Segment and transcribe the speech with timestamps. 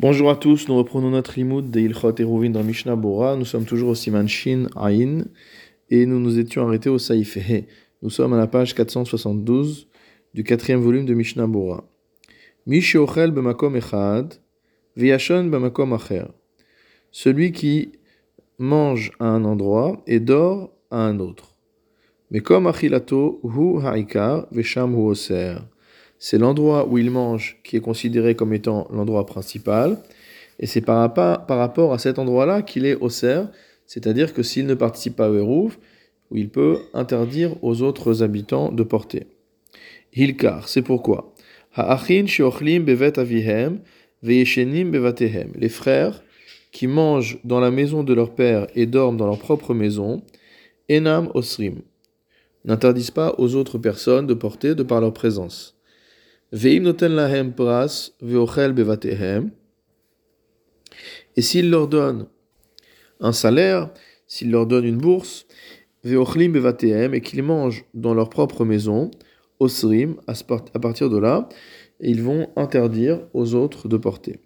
[0.00, 3.36] Bonjour à tous, nous reprenons notre limoud de Ilchot Eruvin dans Mishnah Bora.
[3.36, 4.66] Nous sommes toujours au Siman Shin
[5.90, 7.36] et nous nous étions arrêtés au Saïf.
[8.00, 9.88] Nous sommes à la page 472
[10.32, 11.84] du quatrième volume de Mishnah Bora.
[12.64, 14.36] Mishi ochel b'makom echad,
[14.96, 16.28] v'yashon b'makom acher.
[17.10, 17.92] Celui qui
[18.56, 21.56] mange à un endroit et dort à un autre.
[22.30, 25.58] Mais comme achilato hu ha'ikar v'sham hu oser
[26.20, 29.98] c'est l'endroit où il mange qui est considéré comme étant l'endroit principal,
[30.60, 30.98] et c'est par,
[31.48, 33.48] rapport à cet endroit-là qu'il est au cerf,
[33.86, 35.78] c'est-à-dire que s'il ne participe pas au Hérouv,
[36.30, 39.26] où il peut interdire aux autres habitants de porter.
[40.14, 41.34] Hilkar, c'est pourquoi?
[41.76, 43.80] bevet avihem,
[44.22, 45.52] bevatehem.
[45.56, 46.22] Les frères
[46.70, 50.22] qui mangent dans la maison de leur père et dorment dans leur propre maison,
[50.90, 51.80] enam osrim,
[52.66, 55.79] n'interdisent pas aux autres personnes de porter de par leur présence.
[61.36, 62.26] Et s'il leur donne
[63.20, 63.90] un salaire,
[64.26, 65.46] s'il leur donne une bourse,
[66.04, 69.12] et qu'ils mangent dans leur propre maison,
[69.60, 71.48] osrim, à partir de là,
[72.00, 74.40] ils vont interdire aux autres de porter.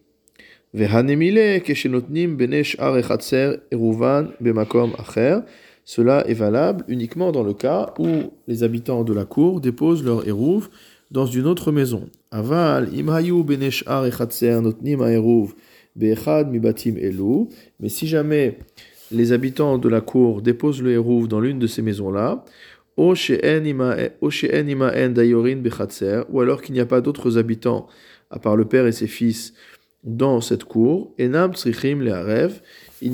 [5.86, 10.26] Cela est valable uniquement dans le cas où les habitants de la cour déposent leur
[10.26, 10.70] érouve
[11.10, 12.08] dans une autre maison.
[12.30, 14.04] Aval, imhayu beneshar
[14.62, 15.54] notnim aeruv
[15.96, 17.48] be'echad mibatim elu.
[17.80, 18.58] Mais si jamais
[19.10, 22.44] les habitants de la cour déposent le hérouv dans l'une de ces maisons-là,
[22.96, 23.10] ou
[26.40, 27.88] alors qu'il n'y a pas d'autres habitants
[28.30, 29.52] à part le père et ses fils
[30.04, 31.36] dans cette cour, il n'y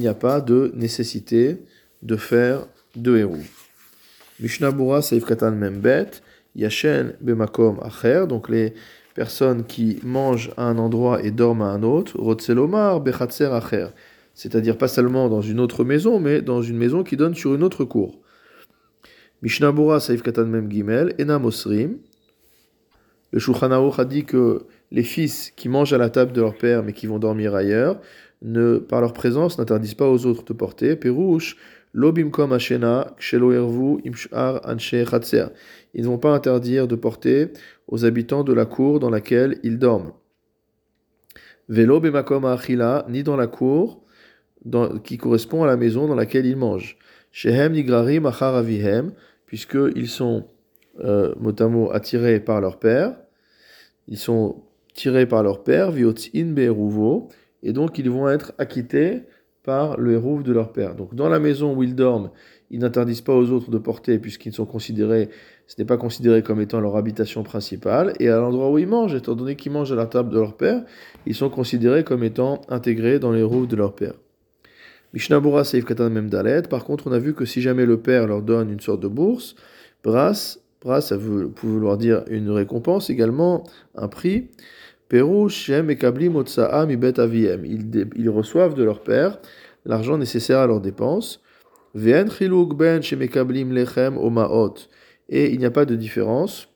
[0.07, 1.57] a pas de nécessité
[2.03, 2.67] de faire
[2.97, 3.47] de hérouv.
[4.41, 6.11] Mishnah Bura Seif Katan Membet,
[6.57, 8.75] Yashen bemakom acher, donc les
[9.15, 13.89] personnes qui mangent à un endroit et dorment à un autre, rotzelomar bechatser acher,
[14.35, 17.63] c'est-à-dire pas seulement dans une autre maison, mais dans une maison qui donne sur une
[17.63, 18.19] autre cour.
[19.43, 21.99] Mishnabura saif katan mem gimel, enam osrim.
[23.33, 26.83] Le Shulchan a dit que les fils qui mangent à la table de leur père
[26.83, 28.01] mais qui vont dormir ailleurs,
[28.43, 30.97] ne, par leur présence, n'interdisent pas aux autres de porter.
[30.97, 31.57] Perouche,
[31.93, 35.47] Lobimkom Ashena, Kshelo Ervu, Imshar Anshe Chatser.
[35.95, 37.53] Ils ne vont pas interdire de porter
[37.89, 40.13] aux habitants de la cour dans laquelle ils dorment.
[41.69, 44.03] Velo Bemakom Achila, ni dans la cour
[45.05, 46.99] qui correspond à la maison dans laquelle ils mangent.
[47.33, 49.13] Shehem Nigrarim Achar Avihem,
[49.47, 50.47] puisqu'ils sont
[51.01, 53.17] euh, mot attirés par leur père.
[54.09, 54.63] Ils sont
[54.95, 57.29] tirés par leur père, Viotzin Be'eruvo,
[57.63, 59.23] et donc ils vont être acquittés
[59.63, 60.95] par le hérouf de leur père.
[60.95, 62.31] Donc dans la maison où ils dorment,
[62.71, 65.29] ils n'interdisent pas aux autres de porter puisqu'ils sont considérés,
[65.67, 68.13] ce n'est pas considéré comme étant leur habitation principale.
[68.21, 70.57] Et à l'endroit où ils mangent, étant donné qu'ils mangent à la table de leur
[70.57, 70.83] père,
[71.27, 74.15] ils sont considérés comme étant intégrés dans les roues de leur père.
[75.13, 78.43] Mishnabura Seif Katan Memdalet, par contre, on a vu que si jamais le père leur
[78.43, 79.57] donne une sorte de bourse,
[80.05, 83.65] Bras, Bras, ça peut vouloir dire une récompense, également
[83.97, 84.49] un prix.
[85.13, 85.27] Ils,
[88.17, 89.39] ils reçoivent de leur père
[89.85, 91.43] l'argent nécessaire à leurs dépenses.
[91.95, 92.29] Ben
[95.29, 96.71] Et il n'y a pas de différence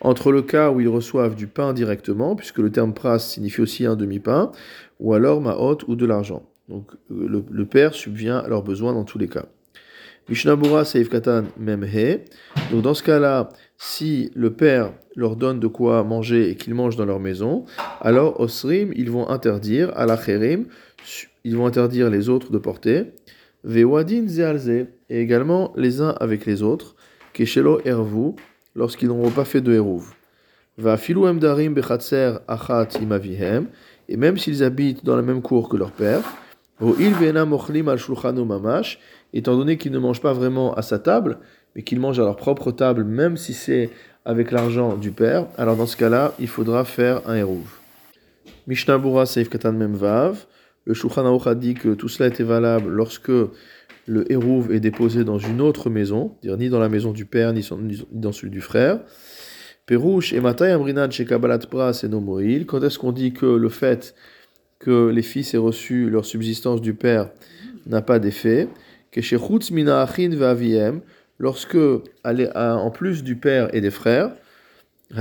[0.00, 3.86] entre le cas où ils reçoivent du pain directement, puisque le terme pras signifie aussi
[3.86, 4.50] un demi-pain,
[4.98, 6.48] ou alors ma'ot ou de l'argent.
[6.68, 9.46] Donc le, père subvient à leurs besoins dans tous les cas.
[10.28, 12.20] Mishnabura Seif Katan Memhe.
[12.70, 16.96] Donc dans ce cas-là, si le père leur donne de quoi manger et qu'ils mangent
[16.96, 17.64] dans leur maison,
[18.00, 20.16] alors Osrim, ils vont interdire, à la
[21.42, 23.12] ils vont interdire les autres de porter,
[23.64, 24.88] Vewadin Zealze, et
[25.20, 26.94] également les uns avec les autres,
[27.32, 28.32] Keshelo Ervu,
[28.74, 30.04] lorsqu'ils n'auront pas fait de Eruv.
[30.78, 33.66] Va Filu Emdarim Bechatser Achat Imavihem,
[34.08, 36.22] et même s'ils habitent dans la même cour que leur père,
[39.32, 41.38] étant donné qu'ils ne mangent pas vraiment à sa table,
[41.76, 43.90] mais qu'ils mangent à leur propre table, même si c'est
[44.24, 47.78] avec l'argent du père, alors dans ce cas-là, il faudra faire un hérouv.
[48.66, 50.46] Mishnah Bura Seif Katan Memvav,
[50.84, 53.32] le Shulchan a dit que tout cela était valable lorsque
[54.06, 57.52] le hérouv est déposé dans une autre maison, dire ni dans la maison du père,
[57.52, 57.64] ni,
[58.10, 59.00] dans celui du frère.
[59.86, 63.68] Perouche et Matay Amrinad chez Kabbalat Pras et Nomoil, quand est-ce qu'on dit que le
[63.68, 64.14] fait
[64.78, 67.30] que les fils aient reçu leur subsistance du père
[67.86, 68.68] n'a pas d'effet?
[69.12, 69.36] Que chez
[69.72, 71.00] Mina Achin
[71.38, 74.30] lorsque, en plus du père et des frères,
[75.12, 75.18] il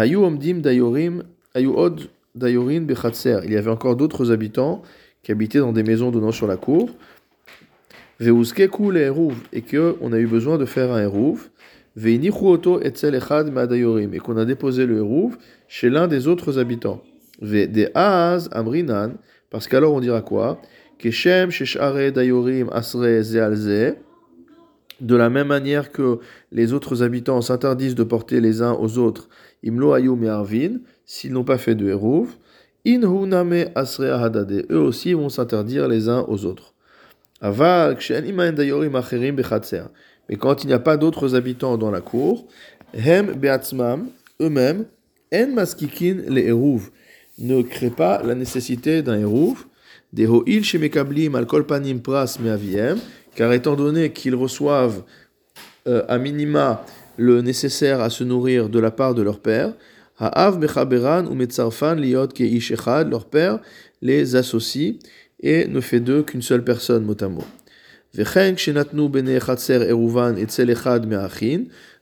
[3.51, 4.83] y avait encore d'autres habitants
[5.23, 6.89] qui habitaient dans des maisons donnant sur la cour,
[8.21, 11.49] et qu'on a eu besoin de faire un eruv,
[12.05, 12.19] et
[14.19, 15.37] qu'on a déposé le eruv
[15.67, 17.01] chez l'un des autres habitants.
[19.49, 20.61] Parce qu'alors on dira quoi?
[20.97, 21.49] Keshem
[22.13, 23.95] dayorim asre zealze.
[24.99, 26.19] De la même manière que
[26.51, 29.29] les autres habitants s'interdisent de porter les uns aux autres,
[29.63, 32.35] imlo ayum et arvin, s'ils n'ont pas fait de hérouv,
[32.85, 36.73] inhuname asre ahadade, eux aussi vont s'interdire les uns aux autres.
[40.29, 42.45] Mais quand il n'y a pas d'autres habitants dans la cour,
[42.93, 43.35] hem
[44.41, 44.85] eux-mêmes,
[45.33, 46.89] en maskikin les hérouv,
[47.37, 49.65] ne créent pas la nécessité d'un hérouv,
[50.11, 50.27] des
[50.63, 52.97] shemekablim al kolpanim pras meaviem,
[53.35, 55.03] car étant donné qu'ils reçoivent
[55.87, 56.83] euh, à minima
[57.17, 59.73] le nécessaire à se nourrir de la part de leur père,
[60.19, 63.59] ha'av mechaberan ou metzarfan liot keish echad, leur père
[64.01, 64.95] les associe
[65.41, 67.43] et ne fait d'eux qu'une seule personne mot à mot.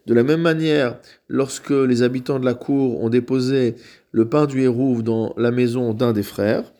[0.07, 3.75] De la même manière, lorsque les habitants de la cour ont déposé
[4.11, 6.71] le pain du Hérouv dans la maison d'un des frères,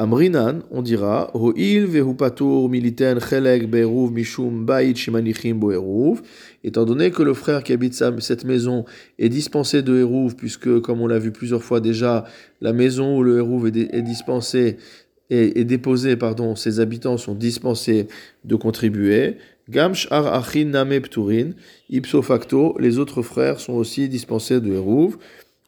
[0.00, 3.18] Amrinan, on dira, militen
[4.10, 4.66] mishum
[6.64, 8.86] étant donné que le frère qui habite cette maison
[9.18, 12.24] est dispensé de Hérouv, puisque, comme on l'a vu plusieurs fois déjà,
[12.62, 14.78] la maison où le Hérouv est dispensé
[15.28, 18.08] et, déposé, pardon, ses habitants sont dispensés
[18.44, 19.36] de contribuer.
[19.68, 21.50] Gamsh ar achin name pturin,
[21.90, 25.18] ipso facto, les autres frères sont aussi dispensés de Hérouv,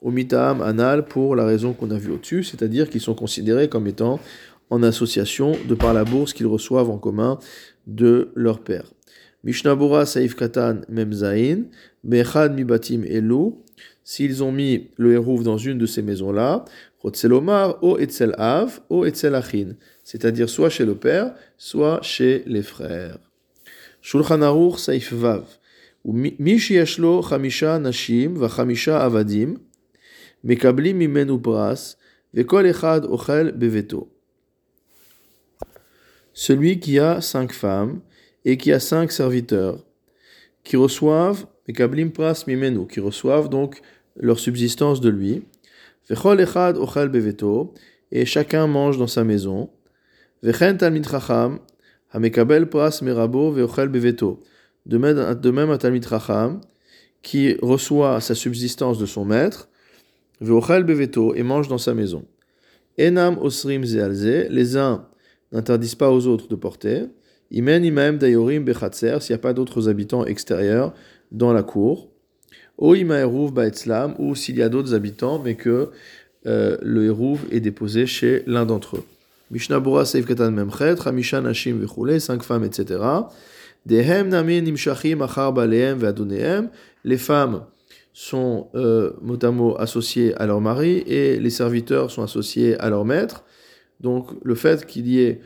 [0.02, 4.20] Omitam anal, pour la raison qu'on a vue au-dessus, c'est-à-dire qu'ils sont considérés comme étant
[4.70, 7.38] en association de par la bourse qu'ils reçoivent en commun
[7.86, 8.90] de leur père.
[9.44, 11.64] Mishnabura Saif Katan Memzain,
[12.04, 13.52] Bechad Mibatim Elu,
[14.04, 16.64] s'ils ont mis le Hérouv dans une de ces maisons-là,
[17.02, 22.62] Rotzelomar o etzel av o etzel achin, c'est-à-dire soit chez le père, soit chez les
[22.62, 23.18] frères.
[24.00, 25.44] Shulchan Saif Vav,
[27.80, 29.54] nashim va chamisha avadim,
[30.42, 31.96] mekablim mimenu pras,
[32.34, 34.08] vekol echad ochel beveto.
[36.32, 38.00] Celui qui a cinq femmes
[38.44, 39.84] et qui a cinq serviteurs,
[40.64, 43.80] qui reçoivent, mekablim pras mimenu, qui reçoivent donc
[44.16, 45.42] leur subsistance de lui,
[48.10, 49.70] et chacun mange dans sa maison.
[50.42, 50.50] De
[54.98, 56.60] même, de même un Talmid Chacham
[57.22, 59.68] qui reçoit sa subsistance de son maître,
[60.42, 62.24] et mange dans sa maison.
[62.98, 65.06] Enam osrim les uns
[65.52, 67.06] n'interdisent pas aux autres de porter.
[67.50, 70.94] Imen imaem dayorim bechatzer, s'il n'y a pas d'autres habitants extérieurs
[71.30, 72.08] dans la cour.
[72.78, 72.94] O
[73.50, 75.90] Baetzlam, ou s'il y a d'autres habitants, mais que
[76.46, 79.04] euh, le Hérouv est déposé chez l'un d'entre eux.
[79.50, 83.00] Mishnabura Seif Katan Memchet, Hamisha Nashim Vechule, cinq femmes, etc.
[83.84, 86.70] Dehem Namin Nimshachim Achar Baleem Veadonehem,
[87.04, 87.66] les femmes
[88.12, 93.44] sont euh, mot à leur mari et les serviteurs sont associés à leur maître.
[94.00, 95.40] Donc le fait qu'il y ait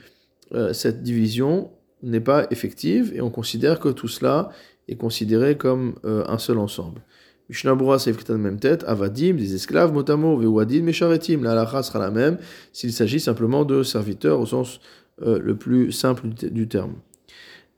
[0.54, 1.70] euh, cette division
[2.02, 4.50] n'est pas effective et on considère que tout cela
[4.88, 7.02] est considéré comme euh, un seul ensemble.
[7.50, 11.44] Seif même tête, Avadim, des esclaves, Motamo, Vewadin, Mesharetim.
[11.44, 12.38] La halakha sera la même
[12.72, 14.80] s'il s'agit simplement de serviteurs au sens
[15.22, 16.94] euh, le plus simple du terme.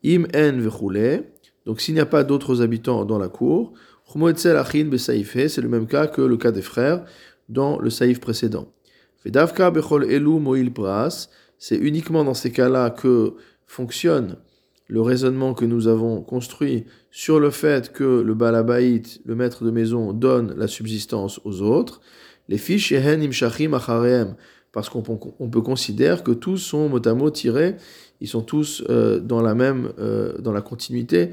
[0.04, 0.52] Im en
[1.66, 3.74] donc s'il n'y a pas d'autres habitants dans la cour,
[5.48, 7.04] c'est le même cas que le cas des frères
[7.48, 8.72] dans le saïf précédent.
[10.40, 10.70] Moil
[11.58, 13.34] c'est uniquement dans ces cas-là que
[13.66, 14.36] fonctionne
[14.86, 19.70] le raisonnement que nous avons construit sur le fait que le balabaït, le maître de
[19.70, 22.00] maison, donne la subsistance aux autres,
[22.48, 22.92] les fiches
[24.72, 27.76] parce qu'on peut considérer que tous sont mot à mot tirés,
[28.20, 31.30] ils sont tous euh, dans la même, euh, dans la continuité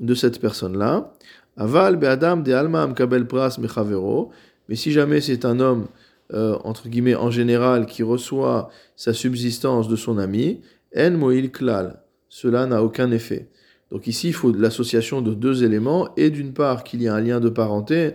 [0.00, 1.12] de cette personne-là.
[1.56, 4.30] Aval be'adam de alma kabel pras mechavero,
[4.68, 5.86] mais si jamais c'est un homme,
[6.34, 10.60] euh, entre guillemets, en général, qui reçoit sa subsistance de son ami,
[10.96, 13.48] en moil klal, cela n'a aucun effet.
[13.90, 17.20] Donc ici, il faut l'association de deux éléments, et d'une part qu'il y a un
[17.20, 18.12] lien de parenté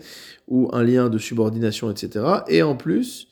[0.48, 2.26] ou un lien de subordination, etc.
[2.48, 3.30] Et en plus,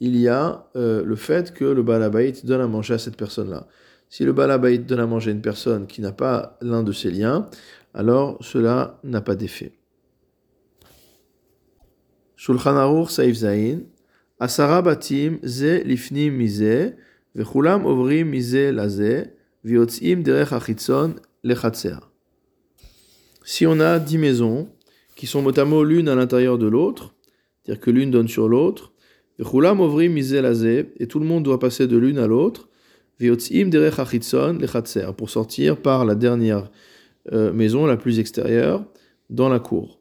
[0.00, 3.68] il y a euh, le fait que le balabait donne à manger à cette personne-là.
[4.08, 7.10] Si le balabait donne à manger à une personne qui n'a pas l'un de ces
[7.10, 7.48] liens,
[7.94, 9.72] alors cela n'a pas d'effet.
[12.36, 13.80] Shulchan Aruch Saif Zain,
[14.40, 16.96] Asara batim ze lifnim mize,
[17.34, 19.30] vechulam ovrim mize laze,
[23.44, 24.68] si on a dix maisons
[25.14, 27.14] qui sont mot à mot l'une à l'intérieur de l'autre,
[27.62, 28.92] c'est-à-dire que l'une donne sur l'autre,
[29.38, 29.60] et tout
[31.20, 32.68] le monde doit passer de l'une à l'autre,
[35.16, 36.70] pour sortir par la dernière
[37.32, 38.84] euh, maison, la plus extérieure,
[39.30, 40.00] dans la cour.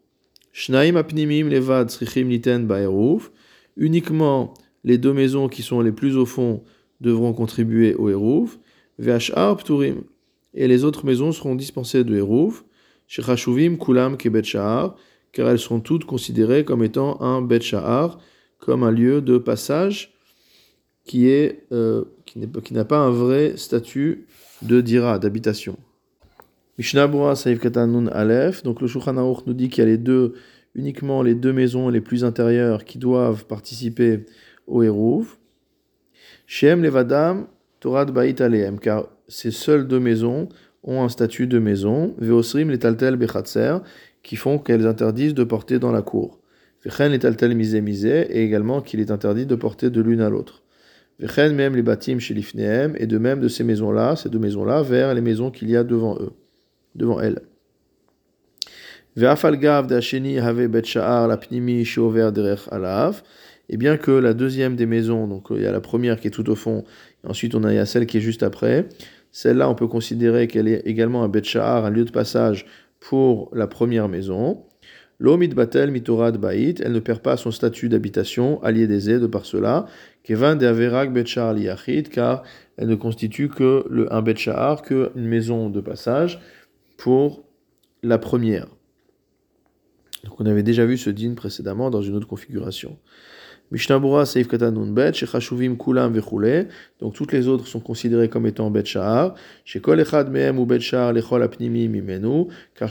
[3.78, 6.64] Uniquement les deux maisons qui sont les plus au fond
[7.00, 8.58] devront contribuer au Hérouv.
[8.98, 10.04] V'achar pturim.
[10.54, 12.64] Et les autres maisons seront dispensées de Hérouv.
[13.08, 14.42] Shechashuvim kulam kebet
[15.34, 17.60] car elles sont toutes considérées comme étant un bet
[18.60, 20.14] comme un lieu de passage
[21.72, 24.28] euh, qui n'a pas un vrai statut
[24.62, 25.78] de dira, d'habitation.
[28.64, 30.34] Donc le Shulchan nous dit qu'il y a deux,
[30.76, 34.26] uniquement les deux maisons les plus intérieures qui doivent participer
[34.68, 35.38] au Hérouv.
[36.46, 37.48] Shem Levadam
[37.80, 40.50] Torah Bait Aleem, car ces seules deux maisons
[40.84, 43.78] ont un statut de maison, Veosrim les Taltel Bechatzer,
[44.24, 46.40] qui font qu'elles interdisent de porter dans la cour.
[46.86, 50.30] Vechen les Taltel Misé Misé, et également qu'il est interdit de porter de l'une à
[50.30, 50.64] l'autre.
[51.20, 55.14] Vechen même les Batim chez et de même de ces maisons-là, ces deux maisons-là, vers
[55.14, 56.32] les maisons qu'il y a devant eux,
[56.96, 57.20] devant
[59.16, 60.98] Bet
[62.72, 63.24] Alav,
[63.70, 66.32] et bien que la deuxième des maisons, donc il y a la première qui est
[66.32, 66.84] tout au fond,
[67.24, 68.88] et ensuite on a, il y a celle qui est juste après,
[69.32, 72.66] celle-là on peut considérer qu'elle est également un Bet un lieu de passage
[73.00, 74.64] pour la première maison.
[75.20, 79.46] L'omid batel mitorad bait, elle ne perd pas son statut d'habitation, allié des de par
[79.46, 79.86] cela,
[80.24, 82.44] kevan de averak liyachid, car
[82.78, 86.40] elle ne constitue que le, un betchar, que une maison de passage
[87.02, 87.44] pour
[88.04, 88.68] la première.
[90.24, 93.00] Donc on avait déjà vu ce din précédemment dans une autre configuration.
[97.00, 98.84] Donc toutes les autres sont considérées comme étant Bet.
[98.84, 99.34] Car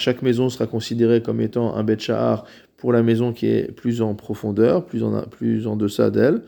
[0.00, 1.98] chaque maison sera considérée comme étant un Bet
[2.78, 6.42] pour la maison qui est plus en profondeur, plus en, plus en deçà d'elle.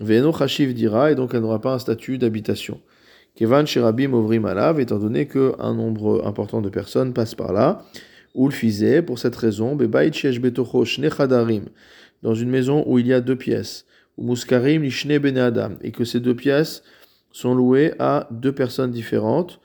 [0.00, 2.80] Veno Chashiv dira, et donc elle n'aura pas un statut d'habitation.
[3.36, 7.84] Kevan Sherabim Ovrim Alav, étant donné qu'un nombre important de personnes passent par là.
[8.34, 11.66] Ou le pour cette raison, Bebait Shesh Betocho Shnechadarim
[12.22, 15.92] dans une maison où il y a deux pièces, ou muskarim lishne ben adam, et
[15.92, 16.82] que ces deux pièces
[17.30, 19.60] sont louées à deux personnes différentes,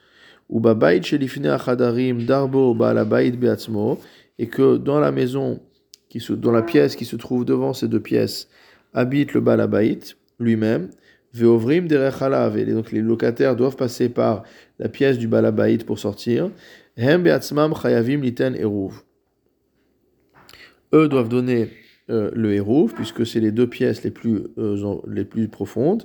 [0.48, 3.98] ou babait shelifne achadarim darbo baalabait beatzmo,
[4.38, 5.60] et que dans la maison,
[6.08, 8.48] qui se, dans la pièce qui se trouve devant ces deux pièces,
[8.92, 9.98] habite le balabait
[10.38, 10.90] lui-même,
[11.34, 14.42] veovrim et donc les locataires doivent passer par
[14.78, 16.50] la pièce du balabait pour sortir,
[16.96, 19.02] hem beatzmam chayavim eruv.
[20.94, 21.70] Eux doivent donner
[22.10, 26.04] euh, le héros, puisque c'est les deux pièces les plus, euh, les plus profondes,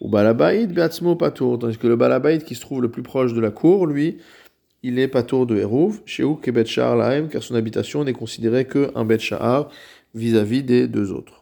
[0.00, 3.40] ou Balabaïd Beatzmo Patour, tandis que le Balabaïd qui se trouve le plus proche de
[3.40, 4.18] la cour, lui,
[4.82, 9.70] il est Patour de Hérouv, chez Kebet car son habitation n'est considérée qu'un Bet Shahar
[10.14, 11.37] vis-à-vis des deux autres.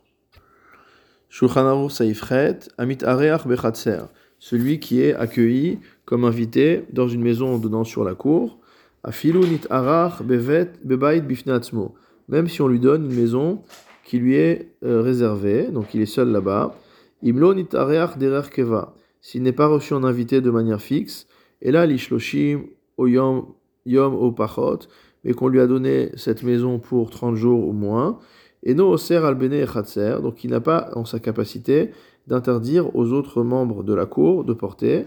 [1.29, 4.03] Shulchan Saifret, Amit Areach Bechatser,
[4.39, 8.59] celui qui est accueilli comme invité dans une maison donnant sur la cour,
[9.03, 11.95] Afilu Nit Arach Bevet Bebaïd Bifnatzmo,
[12.29, 13.63] même si on lui donne une maison
[14.05, 16.75] qui lui est euh, réservé, donc il est seul là-bas.
[17.23, 21.27] Imlo nitareach derer keva, s'il n'est pas reçu en invité de manière fixe,
[21.63, 22.67] et là l'ishloshim
[22.99, 23.47] yom
[23.85, 24.81] yom o pachot,
[25.25, 28.19] mais qu'on lui a donné cette maison pour 30 jours ou moins,
[28.63, 31.91] et no oser al bene echatser, donc il n'a pas en sa capacité
[32.27, 35.07] d'interdire aux autres membres de la cour de porter,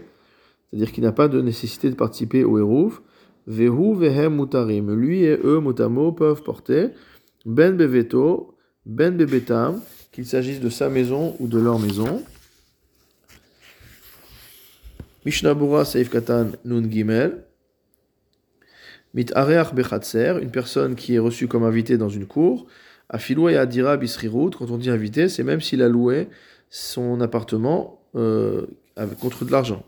[0.70, 3.02] c'est-à-dire qu'il n'a pas de nécessité de participer au hérouf,
[3.46, 6.88] vehu vehem mutarim, lui et eux mutamo peuvent porter,
[7.44, 8.54] ben beveto,
[8.86, 9.80] ben bebetam,
[10.12, 12.22] qu'il s'agisse de sa maison ou de leur maison.
[15.24, 17.44] Mishnabura Seif Katan Nun Gimel.
[19.12, 22.66] Mit Areach Bechatser, une personne qui est reçue comme invitée dans une cour.
[23.10, 26.28] Afilou et Adira Bisrirut, quand on dit invité, c'est même s'il a loué
[26.70, 29.84] son appartement euh, avec, contre de l'argent.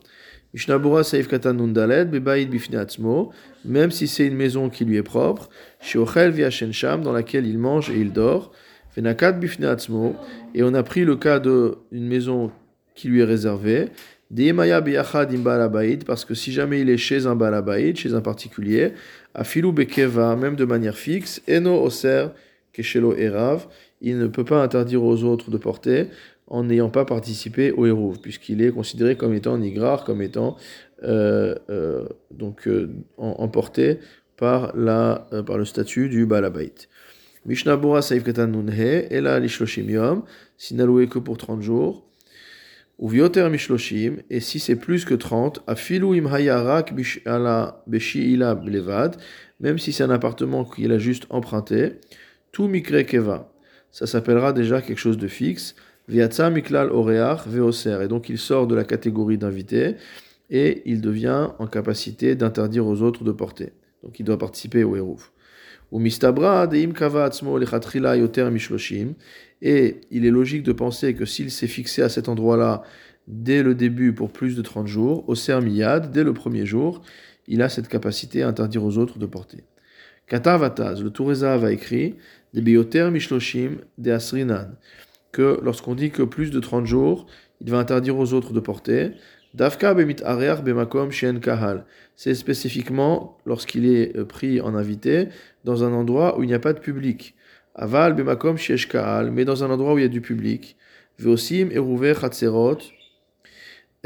[0.52, 3.32] Mishnabura Seif Katan Nun Daled, Bebaïd Bifneatzmo,
[3.64, 5.48] même si c'est une maison qui lui est propre.
[5.80, 8.52] Shiochel Via Sham, dans laquelle il mange et il dort
[8.96, 12.50] et on a pris le cas d'une maison
[12.94, 13.88] qui lui est réservée,
[16.06, 18.92] parce que si jamais il est chez un balabait, chez un particulier,
[19.34, 22.26] à filou bekeva, même de manière fixe, eno oser
[22.72, 23.66] keshelo erav,
[24.00, 26.08] il ne peut pas interdire aux autres de porter
[26.46, 30.56] en n'ayant pas participé au hérouv, puisqu'il est considéré comme étant nigrar, comme étant
[31.02, 33.98] euh, euh, donc euh, emporté
[34.36, 36.74] par, la, par le statut du balabait.
[37.46, 40.24] Mishnah Bora Saif Katan Nunhe, Ela Lishloshim Yom,
[40.58, 42.06] s'il n'a loué que pour 30 jours.
[42.98, 46.92] Ou Vioter Mishloshim, et si c'est plus que 30, Afilu Im Hayarak
[47.24, 49.16] Ala Beshiila Blevad,
[49.58, 51.94] même si c'est un appartement qu'il a juste emprunté,
[52.52, 53.52] tout Mikre Keva,
[53.90, 55.74] ça s'appellera déjà quelque chose de fixe.
[56.08, 59.96] Viatza Miklal Oreach Veoser, et donc il sort de la catégorie d'invité
[60.50, 63.72] et il devient en capacité d'interdire aux autres de porter.
[64.02, 65.32] Donc il doit participer au Hérouf.
[69.62, 72.82] Et il est logique de penser que s'il s'est fixé à cet endroit-là
[73.28, 77.02] dès le début pour plus de 30 jours, au Sermiyad, dès le premier jour,
[77.46, 79.64] il a cette capacité à interdire aux autres de porter.
[80.32, 82.14] Katavataz, le Toureza a écrit,
[82.54, 84.68] de bioter mishloshim de asrinan,
[85.30, 87.26] que lorsqu'on dit que plus de 30 jours,
[87.60, 89.10] il va interdire aux autres de porter,
[89.52, 90.22] Dafka bemit
[90.64, 91.84] bemakom shen kahal.
[92.16, 95.28] C'est spécifiquement lorsqu'il est pris en invité
[95.64, 97.34] dans un endroit où il n'y a pas de public.
[97.74, 100.78] Aval bemakom shesh kahal, mais dans un endroit où il y a du public.
[101.18, 102.78] Veosim eruve chatzerot.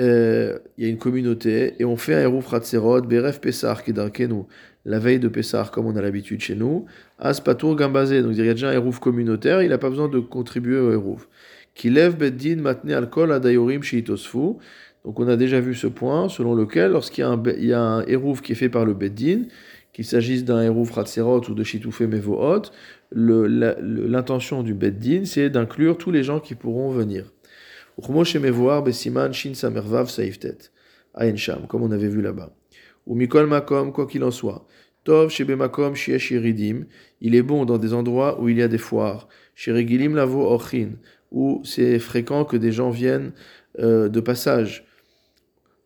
[0.00, 4.42] Euh, il y a une communauté et on fait un eruv chatzerot beref pesach kedarkenu
[4.86, 6.86] la veille de Pessah, comme on a l'habitude chez nous.
[7.18, 10.20] Aspatur gambazé, donc il y a déjà un eruv communautaire, il n'a pas besoin de
[10.20, 11.26] contribuer au eruv.
[11.74, 14.54] Qui beddin matne alcool adayorim shiitosfu.
[15.04, 18.52] Donc on a déjà vu ce point selon lequel lorsqu'il y a un, eruv qui
[18.52, 19.42] est fait par le beddin,
[19.92, 22.62] qu'il s'agisse d'un eruv ratserot ou de shitoufé mevohot,
[23.12, 27.32] l'intention du beddin c'est d'inclure tous les gens qui pourront venir.
[28.84, 30.70] besiman shin samervav saiftet.
[31.68, 32.52] comme on avait vu là-bas.
[33.06, 34.66] Ou mikol makom, quoi qu'il en soit.
[35.04, 36.86] Tov shebemakom shiesh iridim.
[37.20, 39.28] Il est bon dans des endroits où il y a des foires.
[39.54, 40.90] Sheregilim lavo ochin,
[41.30, 43.32] où c'est fréquent que des gens viennent
[43.78, 44.86] euh, de passage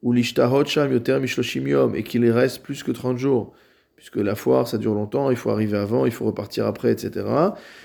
[0.03, 3.53] ou l'ishtahot sham yoter mishloshim yom, et qu'il reste plus que 30 jours,
[3.97, 7.27] puisque la foire, ça dure longtemps, il faut arriver avant, il faut repartir après, etc.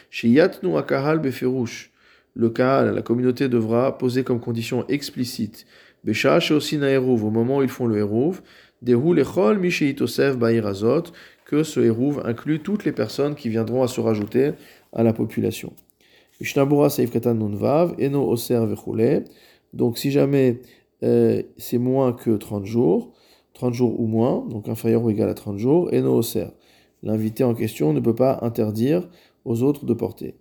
[0.10, 1.92] Chez Yatnu akahal beferush,
[2.36, 5.65] le kahal, la communauté devra poser comme condition explicite,
[6.04, 8.42] besha aussi au moment où ils font le hérouv,
[11.46, 14.54] que ce hérouv inclut toutes les personnes qui viendront à se rajouter
[14.94, 15.74] à la population.
[19.74, 20.62] Donc si jamais
[21.04, 23.13] euh, c'est moins que 30 jours,
[23.54, 25.89] 30 jours ou moins, donc inférieur ou égal à 30 jours,
[27.04, 29.08] L'invité en question ne peut pas interdire
[29.46, 30.34] aux autres de porter.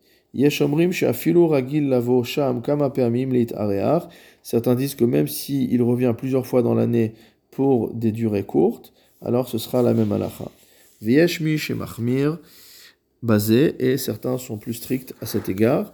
[4.43, 7.13] Certains disent que même s'il revient plusieurs fois dans l'année
[7.55, 8.93] pour des durées courtes,
[9.23, 10.51] alors ce sera la même halakha.
[13.23, 15.93] basé, et certains sont plus stricts à cet égard.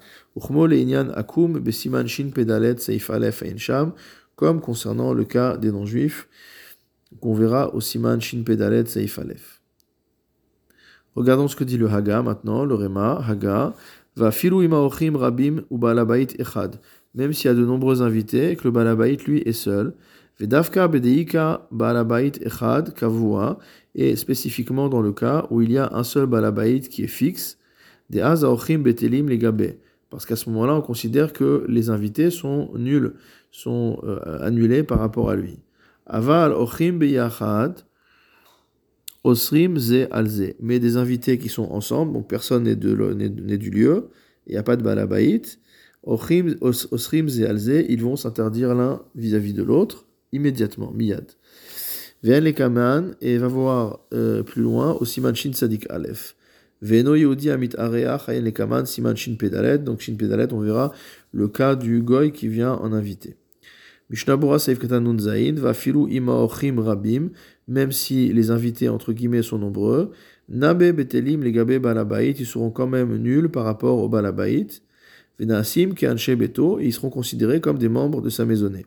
[1.14, 3.10] akum besiman shin pedalet seif
[3.56, 3.92] sham
[4.40, 6.26] comme concernant le cas des non-juifs,
[7.20, 9.60] qu'on verra au Siman Shin Pedalet Seif Aleph.
[11.14, 13.74] Regardons ce que dit le Haga maintenant, le Rema, Haga,
[14.16, 16.76] va filu imaochim rabim ou balabait echad,
[17.14, 19.94] même s'il y a de nombreux invités et que le balabait lui est seul,
[20.40, 23.58] vedavka bedeika balabait echad kavua,
[23.94, 27.58] et spécifiquement dans le cas où il y a un seul balabait qui est fixe,
[28.08, 29.74] de azaochim betelim legabe,
[30.08, 33.12] parce qu'à ce moment-là on considère que les invités sont nuls
[33.50, 35.58] sont euh, annulés par rapport à lui.
[36.06, 37.84] Aval ochim beyachad,
[39.24, 40.54] osrim ze alze.
[40.60, 44.08] Mais des invités qui sont ensemble, donc personne n'est du lieu,
[44.46, 45.60] il n'y a pas de balabaït.
[46.02, 51.26] Osrim ze alze, ils vont s'interdire l'un vis-à-vis de l'autre immédiatement, miyad.
[52.22, 56.36] Viens les kaman et va voir euh, plus loin au siman shin sadik alef.
[56.82, 59.78] Veno yehudi amit areach ayen les kaman siman shin pedalet.
[59.78, 60.92] Donc shin pedalet, on verra
[61.32, 63.36] le cas du goy qui vient en invité.
[64.10, 67.30] Mishnabura Seif Katanun Zain, va filou imaochim rabim,
[67.68, 70.10] même si les invités entre guillemets sont nombreux.
[70.48, 74.66] Nabe betelim les gabe balabait, ils seront quand même nuls par rapport au balabait.
[75.38, 75.94] Venasim
[76.36, 78.84] beto, ils seront considérés comme des membres de sa maisonnée.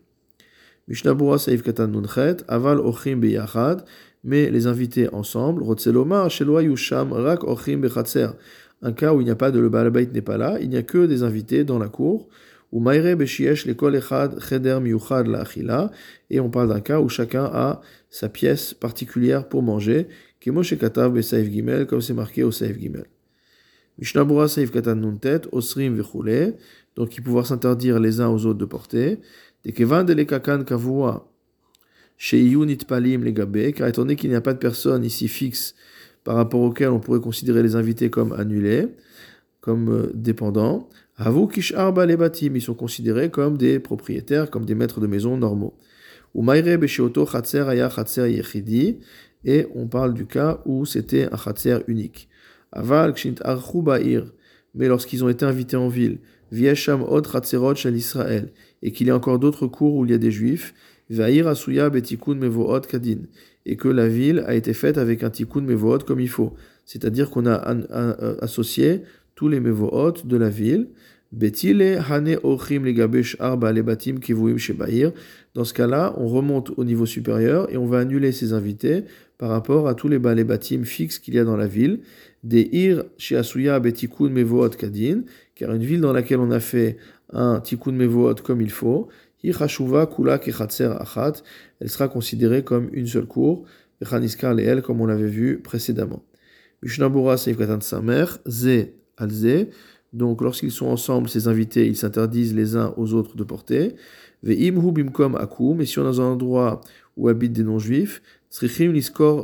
[0.88, 3.86] Mishnabura Seif Katanun Chet, aval ochim beyachad,
[4.24, 8.28] mais les invités ensemble, Rotzelomar, Sheloa Yusham, Rak ochim bechatzer.
[8.82, 10.76] Un cas où il n'y a pas de le balabait n'est pas là, il n'y
[10.76, 12.28] a que des invités dans la cour.
[12.74, 13.04] Ou et
[16.40, 20.08] on parle d'un cas où chacun a sa pièce particulière pour manger,
[20.44, 23.06] comme c'est marqué au Saif Gimel.
[24.00, 26.56] Mishnabura Saif Katan Nuntet, Osrim Vechule,
[26.96, 29.20] donc ils pouvoir s'interdire les uns aux autres de porter.
[29.64, 31.26] Des Kevan de Lekakan Kavua,
[32.18, 35.32] Sheyunit Palim Legabe, car étant donné qu'il n'y a pas de personne ici
[36.24, 38.88] par rapport auquel on pourrait considérer les invités comme annulés,
[39.62, 45.74] comme euh, dépendants, ils sont considérés comme des propriétaires, comme des maîtres de maison normaux.
[49.46, 52.30] Et on parle du cas où c'était un chatser unique.
[52.72, 53.14] Aval
[54.76, 56.18] mais lorsqu'ils ont été invités en ville,
[58.84, 60.76] et qu'il y a encore d'autres cours où il y a des juifs,
[61.10, 62.40] betikun
[63.66, 66.54] et que la ville a été faite avec un tikkun mevoot comme il faut.
[66.86, 67.56] C'est-à-dire qu'on a
[68.42, 69.02] associé
[69.36, 70.90] tous les mevoot de la ville.
[73.40, 74.58] Arba kivuim.
[75.56, 79.06] Dans ce cas-là, on remonte au niveau supérieur et on va annuler ces invités
[79.40, 82.02] par rapport à tous les, bâtiments fixes qu'il y a dans la ville,
[82.44, 85.22] des ir shiasuya betikun mevoot kadin,
[85.56, 86.98] car une ville dans laquelle on a fait
[87.34, 89.10] un tikkun mevoot comme il faut,
[89.42, 91.34] kula achat,
[91.80, 93.66] elle sera considérée comme une seule cour,
[94.04, 96.24] Chaniskar elle comme on l'avait vu précédemment.
[96.82, 99.68] Mishnabura Seif Katan Samer, Ze Alze,
[100.12, 103.96] donc lorsqu'ils sont ensemble, ces invités, ils s'interdisent les uns aux autres de porter.
[104.44, 106.82] Ve'imhu bimkom akum, et si on est dans un endroit
[107.18, 108.22] où habitent des non-juifs,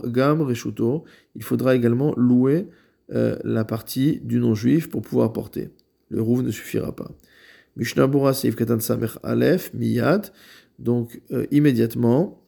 [0.05, 2.67] gam reshuto, il faudra également louer
[3.11, 5.69] euh, la partie du non-juif pour pouvoir porter.
[6.09, 7.09] Le rouvre ne suffira pas.
[7.79, 10.31] Mishnabura Seif Katan Samer Aleph, Miyad,
[10.77, 12.43] donc euh, immédiatement,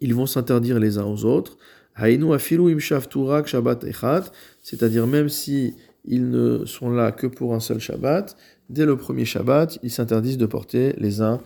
[0.00, 1.56] ils vont s'interdire les uns aux autres.
[1.96, 4.24] Hainu afilu im shabbat echat,
[4.60, 8.36] c'est-à-dire même si ils ne sont là que pour un seul Shabbat,
[8.68, 11.40] dès le premier Shabbat, ils s'interdisent de porter les uns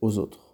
[0.00, 0.51] aux autres.